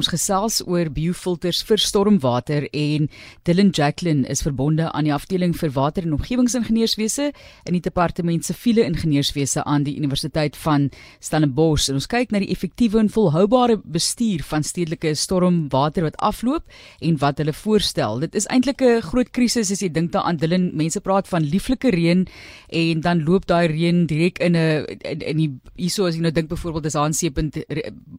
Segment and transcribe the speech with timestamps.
[0.00, 3.10] Ons gesels oor biofilters vir stormwater en
[3.44, 7.26] Dylan Jacqueline is verbonde aan die afdeling vir water en omgewingsingenieurswese
[7.68, 10.86] in die departement siviele ingenieurswese aan die Universiteit van
[11.20, 11.90] Stellenbosch.
[11.90, 16.64] En ons kyk na die effektiewe en volhoubare bestuur van stedelike stormwater wat afloop
[17.04, 18.24] en wat hulle voorstel.
[18.24, 20.70] Dit is eintlik 'n groot krisis as jy dink daaraan Dylan.
[20.72, 22.26] Mense praat van lieflike reën
[22.68, 26.32] en dan loop daai reën direk in 'n in, in die hierso as jy nou
[26.32, 27.58] dink byvoorbeeld as aanseepunt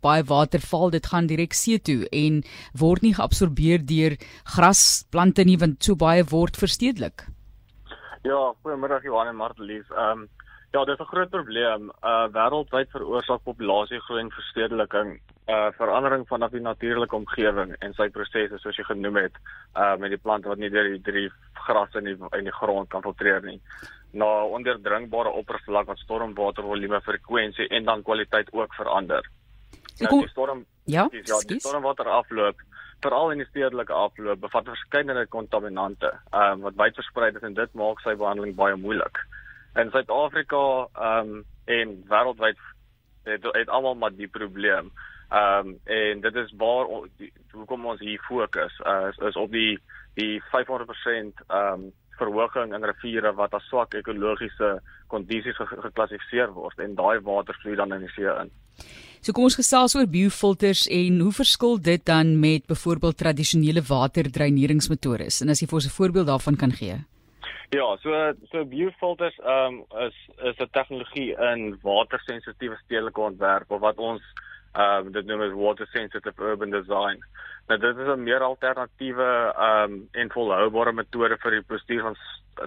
[0.00, 2.42] baie water val, dit gaan direk see toe en
[2.78, 4.16] word nie geabsorbeer deur
[4.56, 7.26] grasplante nie want so baie word verstedelik.
[8.26, 9.86] Ja, goeiemiddag Johan en Martelies.
[9.94, 10.28] Ehm um,
[10.74, 11.90] ja, dit is 'n groot probleem.
[12.02, 18.58] Uh wêreldwyd veroorsaak populasiegroei en verstedeliking uh verandering van die natuurlike omgewing en sy prosesse
[18.58, 19.36] soos jy genoem het,
[19.74, 22.88] uh met die plante wat nie deur die drie gras in die in die grond
[22.88, 23.60] kan filtreer nie
[24.16, 24.28] na
[24.58, 29.30] onderdringbare oppervlak wat stormwatervolume frekwensie en dan kwaliteit ook verander.
[30.00, 32.60] Nou, die storm ja, die, ja, die stormwater afloop
[33.00, 37.74] veral in die stedelike afloop bevat verskeidenheid kontaminante um, wat wyd versprei is en dit
[37.74, 39.20] maak sy behandeling baie moeilik.
[39.76, 40.62] In Suid-Afrika
[40.94, 42.60] um, en wêreldwyd
[43.26, 44.92] het, het almal maar die probleem.
[45.28, 46.86] Ehm um, en dit is waar
[47.52, 49.78] hoekom ons hier fokus uh, is, is op die
[50.14, 54.78] die 500% ehm um, verhoging in riviere wat as swak ekologiese
[55.12, 58.52] kondisies geklassifiseer word en daai water vloei dan in die see in.
[59.26, 65.40] So kom ons gesels oor biofilters en hoe verskil dit dan met byvoorbeeld tradisionele waterdreineringsmetodes
[65.42, 66.96] en as jy vir ons 'n voorbeeld daarvan kan gee.
[67.74, 73.98] Ja, so so biofilters um, is is 'n tegnologie in watersensitiewe stedelike ontwerp of wat
[73.98, 74.22] ons
[74.78, 77.18] um, dit noem as water sensitive urban design.
[77.68, 82.16] Nou dit is 'n meer alternatiewe um en volhoubare metode vir die bestuur van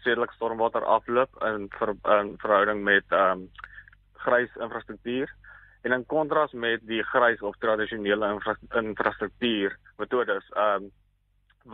[0.00, 3.50] stedelike stormwater afloop in ver, in verhouding met um
[4.12, 5.28] grys infrastruktuur
[5.86, 10.90] en in kontras met die grys of tradisionele infra, infrastruktuur metodes um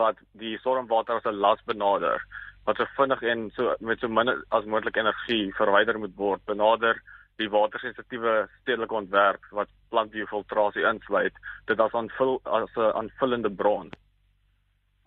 [0.03, 2.21] wat die stormwater as 'n las benader
[2.67, 7.01] wat so vinnig en so met so min as moontlik energie verwyder moet word benader
[7.41, 11.37] die watersensitiewe stedelike ontwerp wat plantbiofiltrasie insluit,
[11.71, 13.91] dit as aanvul as 'n aanvullende bron.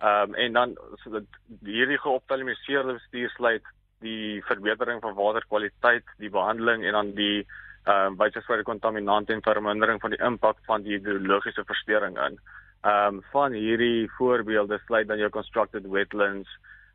[0.00, 1.28] Ehm um, en dan so dat
[1.62, 3.64] hierdie geoptimaliseerde bestuur sluit
[4.00, 7.46] die verbetering van waterkwaliteit, die behandeling en dan die
[7.86, 12.38] ehm um, wysverspreide kontaminante en vermindering van die impak van die hidrologiese verstoring in.
[12.82, 16.48] Ehm um, van hierdie voorbeelde sluit dan jou constructed wetlands,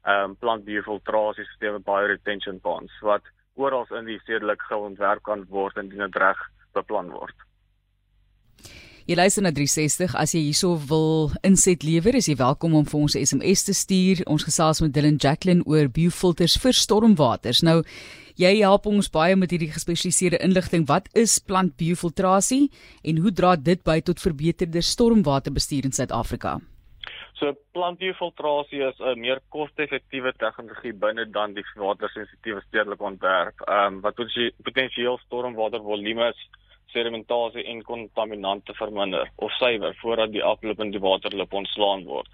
[0.03, 3.23] ehm um, plantbiofiltrasie sisteme, bioretention ponds wat
[3.55, 6.43] oral in die stedelik geontwerp kan word en dit reg
[6.73, 7.35] beplan word.
[9.09, 12.99] Jy luister na 360 as jy hierso wil inset lewer, is jy welkom om vir
[12.99, 14.21] ons 'n SMS te stuur.
[14.27, 17.61] Ons gesels met Dylan Jacqueline oor biofilters vir stormwaters.
[17.61, 17.83] Nou,
[18.41, 20.87] jy help ons baie met hierdie gespesialiseerde inligting.
[20.89, 22.69] Wat is plantbiofiltrasie
[23.07, 26.57] en hoe dra dit by tot verbeterde stormwaterbestuur in Suid-Afrika?
[27.39, 33.61] So plantbiofiltrasie is 'n meer koste-effektiewe tegnologie binne dan die watersensitiewe stedelike ontwerp.
[33.67, 34.15] Ehm um, wat
[34.63, 36.33] potensieel stormwatervolume
[36.93, 42.29] sedimentasie en kontaminante verminder of suiwer voordat die afloop in die waterloop ontslaan word.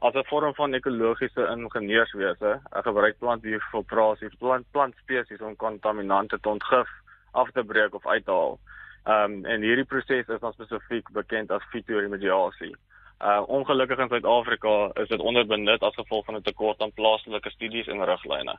[0.00, 6.88] As 'n vorm van ekologiese ingenieurswese, gebruik plantbiofiltrasie plant plantspesies om kontaminante te ontgif,
[7.32, 8.58] af te breek of uit te haal.
[9.04, 12.74] Ehm um, en hierdie proses is dan spesifiek bekend as fitoremediasie.
[13.20, 17.86] Uh ongelukkig in Suid-Afrika is dit onderbenut as gevolg van 'n tekort aan plaaslike studies
[17.86, 18.58] en riglyne.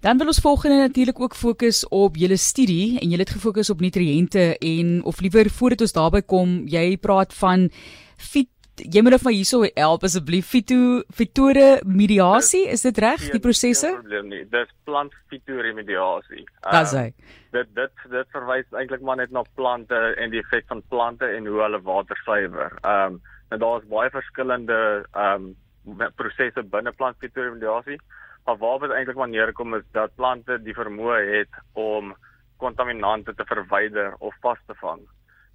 [0.00, 3.80] Dan wil ons volgende natuurlik ook fokus op julle studie en julle het gefokus op
[3.80, 7.70] nutriënte en of liewer voordat ons daarby kom, jy praat van
[8.16, 8.48] fit
[8.84, 10.48] jy moet of my hierso help asseblief.
[10.52, 13.90] Fito fitore mediasie is dit reg die prosesse?
[13.92, 14.42] geen probleem nie.
[14.52, 17.06] Dis plant fitoremediasie dis hy?
[17.10, 21.28] um, dit dit dit verwys eintlik maar net na plante en die effek van plante
[21.28, 22.78] en hoe hulle water suiwer.
[22.82, 23.20] Ehm um,
[23.52, 24.78] en daar's baie verskillende
[25.12, 25.52] ehm
[25.86, 27.98] um, prosesse binne plant fitoremediasie
[28.44, 32.14] maar waar dit eintlik maar neerkom is dat plante die vermoë het om
[32.62, 35.02] kontaminante te verwyder of vas te vang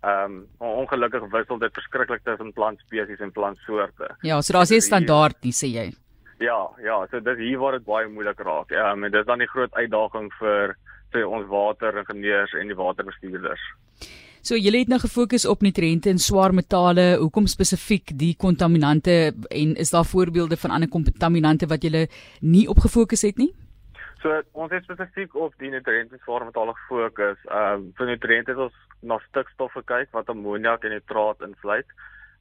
[0.05, 4.11] Ehm um, ongelukkig wissel dit verskriklik tussen plantspesies en plantsoorte.
[4.21, 5.93] Ja, so daar's 'n standaard, dis sê jy.
[6.39, 8.71] Ja, ja, so dis hier waar dit baie moeilik raak.
[8.71, 10.77] Ehm um, en dis dan die groot uitdaging vir
[11.11, 13.61] vir ons wateringenieurs en die waterbestuurders.
[14.41, 17.17] So julle het nou gefokus op nutriënte en swaar metale.
[17.19, 22.07] Hoekom spesifiek die kontaminante en is daar voorbeelde van ander kontaminante wat julle
[22.39, 23.51] nie op gefokus het nie?
[24.21, 27.41] So ons het spesifiek op die nutriënte vorm met al gefokus.
[27.45, 31.91] Ehm um, vir nutriënte het ons na stikstof gekyk wat ammoniak en nitraat insluit.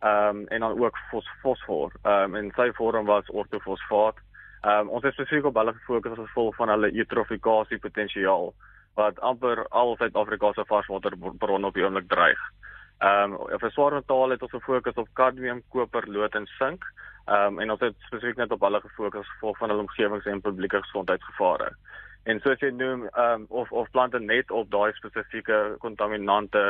[0.01, 1.93] Ehm um, en dan ook fos fosfor.
[2.03, 4.17] Ehm um, en sy vorm was ortofosfaat.
[4.63, 8.55] Ehm um, ons het spesifiek op hulle gefokus as gevolg van hulle eutrofikasie potensiaal
[8.97, 12.41] wat amper al Suid-Afrika se varswaterbronne op die oomblik dreig.
[13.01, 16.85] Um, vir swaar metale het ons gefokus op kadmium, koper, lood en sink.
[17.27, 20.41] Ehm um, en ons het spesifiek net op hulle gefokus vir van hulle omgewings en
[20.41, 21.73] publieke gesondheidsgevare.
[22.25, 26.65] En soos jy noem, ehm um, of of plante net op daai spesifieke kontaminante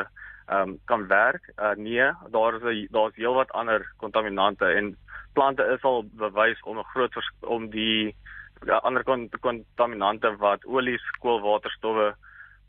[0.47, 1.53] ehm um, kan werk.
[1.57, 4.97] Uh, nee, daar is 'n daar's heelwat ander kontaminante en
[5.33, 8.17] plante is al bewys om 'n groot om die
[8.65, 9.05] ja, ander
[9.41, 12.15] kontaminante wat olies, koolwaterstowwe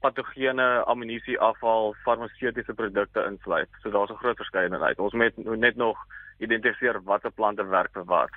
[0.01, 3.69] patogene, ammunisie afval, farmaseutiese produkte insluit.
[3.81, 4.99] So daar's 'n groot verskeidenheid.
[4.99, 5.97] Ons moet net nog
[6.39, 8.31] identifiseer watter plante werk vir wat.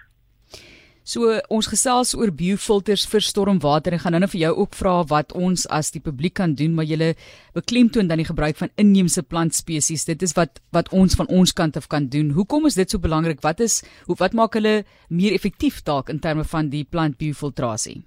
[1.11, 4.93] So ons gesels oor biofilters vir stormwater en gaan nou net vir jou ook vra
[5.09, 7.15] wat ons as die publiek kan doen, maar jy
[7.57, 10.05] beklemtoon dan die gebruik van inheemse plantspesies.
[10.05, 12.31] Dit is wat wat ons van ons kant af kan doen.
[12.37, 13.41] Hoekom is dit so belangrik?
[13.43, 18.03] Wat is hoe wat maak hulle meer effektief dalk in terme van die plantbiofiltrasie?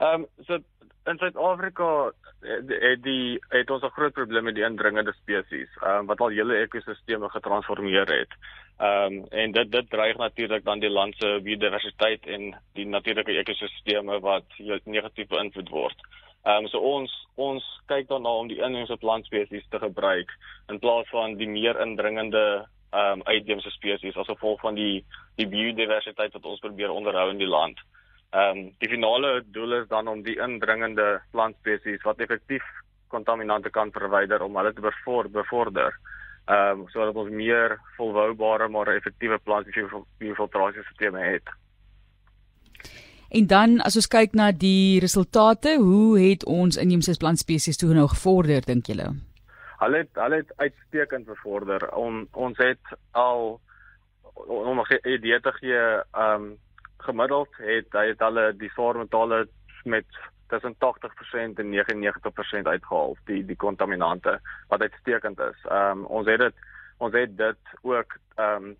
[0.00, 0.58] Ehm um, so
[1.06, 6.20] in Suid-Afrika het die het ons 'n groot probleem met die indringende spesies um, wat
[6.20, 8.32] al hele ekosisteme getransformeer het.
[8.78, 13.32] Ehm um, en dit dit dreig natuurlik dan die land se biodiversiteit en die natuurlike
[13.32, 14.44] ekosisteme wat
[14.84, 15.96] negatief beïnvloed word.
[16.44, 20.30] Ehm um, so ons ons kyk dan na om die inheemse plantspesies te gebruik
[20.68, 25.04] in plaas van die meer indringende ehm um, uitheemse spesies as gevolg van die
[25.36, 27.78] die biodiversiteit wat ons probeer onderhou in die land.
[27.78, 27.99] Ehm
[28.32, 32.62] um, die finale doel is dan om die indringende plantspesies wat effektief
[33.08, 34.84] kontaminante kan verwyder om hulle te
[35.32, 35.96] bevorder.
[36.46, 41.50] Ehm um, sodat ons meer volhoubare maar effektiewe plantbiofiltrasiesisteme het.
[43.30, 48.08] En dan as ons kyk na die resultate, hoe het ons inheemse plantspesies toe nou
[48.10, 49.12] gevorder dink julle?
[49.82, 51.86] Hulle het hulle het uitstekend bevorder.
[51.94, 53.60] On, ons het al
[54.34, 55.78] om 'n idee te gee,
[56.10, 56.58] ehm um,
[57.06, 59.46] gemiddeld het hy het hulle die swaarmetale
[59.84, 60.06] met
[60.50, 65.64] tussen 80% en 99% uitgehaal die die kontaminante wat uitstekend is.
[65.64, 66.54] Ehm um, ons het dit
[66.98, 68.76] ons het dit ook ehm um,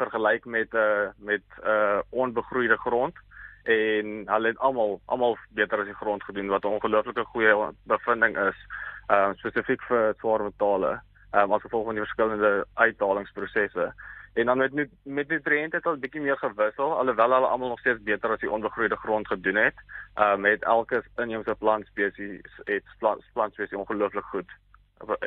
[0.00, 3.16] vergelyk met 'n uh, eh, met 'n uh, eh, onbegroeide grond
[3.62, 8.38] en hulle het almal almal beter as die grond gedoen wat 'n ongelooflike goeie bevinding
[8.38, 8.58] is
[9.06, 11.00] ehm um, spesifiek vir swaarmetale
[11.30, 13.92] ehm um, as gevolg van die verskillende uithalingsprosesse.
[14.32, 14.72] En dan met
[15.02, 18.40] met die nutriënte het al bietjie meer gewissel alhoewel hulle almal nog steeds beter as
[18.40, 19.74] die onbegroeide grond gedoen het.
[20.14, 24.50] Ehm uh, met elke inheemse plantspesies het plant, plantspesies ongelooflik goed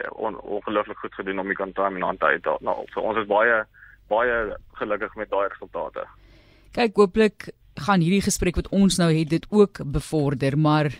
[0.10, 2.62] on, ongelooflik goed gedoen om die kontaminante uit te haal.
[2.62, 3.66] Nou, so ons is baie
[4.08, 6.08] baie gelukkig met daai resultate.
[6.72, 10.92] Kyk, hooplik gaan hierdie gesprek wat ons nou het dit ook bevorder, maar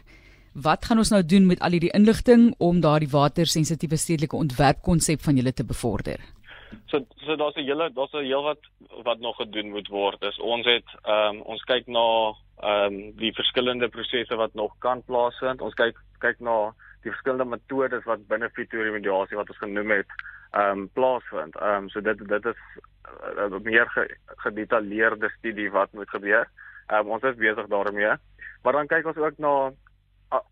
[0.54, 5.36] wat gaan ons nou doen met al hierdie inligting om daardie watersensitiewe stedelike ontwerpkonsep van
[5.36, 6.20] julle te bevorder?
[6.86, 8.60] So so daar's 'n hele daar's 'n heel wat
[9.04, 10.22] wat nog gedoen moet word.
[10.22, 14.76] Is ons het ehm um, ons kyk na ehm um, die verskillende prosesse wat nog
[14.80, 15.62] kan plaasvind.
[15.62, 20.08] Ons kyk kyk na die verskillende metodes wat binne fitoremediasie wat ons genoem het
[20.52, 21.56] ehm um, plaasvind.
[21.56, 22.60] Ehm um, so dit dit is
[23.38, 26.50] 'n uh, meer ge, gedetailleerde studie wat moet gebeur.
[26.88, 28.14] Ehm um, ons is besig daarmee.
[28.64, 29.72] Maar dan kyk ons ook na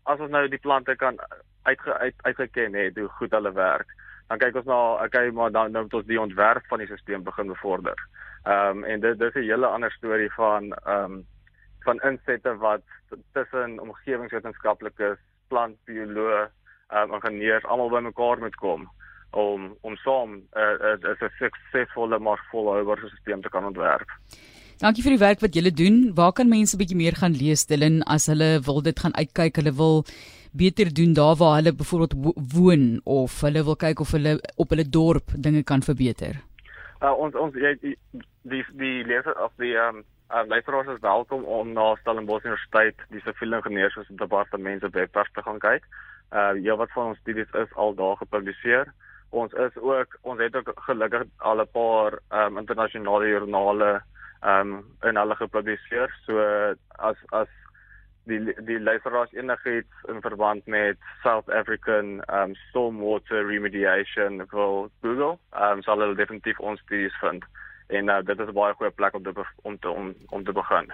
[0.02, 1.18] as ons nou die plante kan
[1.62, 3.94] uitge, uit uitgeken het hoe goed hulle werk
[4.32, 7.24] dan kyk ons na okay maar dan nou moet ons die ontwerp van die stelsel
[7.26, 7.98] begin bevorder.
[8.48, 11.26] Ehm um, en dit dis 'n hele ander storie van ehm um,
[11.84, 12.82] van insette wat
[13.32, 15.18] tussen omgewingswetenskaplikes,
[15.48, 16.48] plantbioloë,
[16.88, 18.88] ehm um, ingenieurs almal bymekaar moet kom
[19.30, 24.10] om om saam 'n uh, 'n uh, suksesvolle maar volhoubare stelsel te kan ontwerp.
[24.82, 25.98] Dankie vir die werk wat julle doen.
[26.18, 29.56] Waar kan mense 'n bietjie meer gaan lees, Dylan, as hulle wil dit gaan uitkyk,
[29.56, 30.02] hulle wil
[30.50, 32.14] beter doen daar waar hulle byvoorbeeld
[32.54, 36.42] woon of hulle wil kyk of hulle op hulle dorp dinge kan verbeter.
[37.00, 37.96] Uh, ons ons die
[38.42, 42.96] die die leser of die ehm um, uh, luisteraars is welkom om na Stellenbosch Universiteit
[43.10, 45.86] die siviele ingenieurs departement se webwerf te gaan kyk.
[46.34, 48.90] Uh ja wat van ons studies is al daar gepubliseer.
[49.30, 54.02] Ons is ook ons het ook gelukkig al 'n paar ehm um, internasionale joernale
[54.42, 56.14] ehm um, in hulle gepubliseer.
[56.26, 56.38] So
[56.98, 57.48] as as
[58.24, 65.82] die die luisteraars enigiets in verband met South African um stormwater remediation wil Google, um
[65.82, 67.44] sal hulle definitief ons studies vind.
[67.86, 69.32] En uh, dit is 'n baie goeie plek om te
[69.62, 70.92] om te om, om te begin.